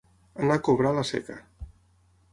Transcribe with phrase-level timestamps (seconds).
[0.45, 1.39] Anar a cobrar a la Seca.